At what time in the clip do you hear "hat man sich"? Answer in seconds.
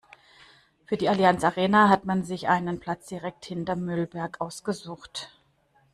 1.89-2.47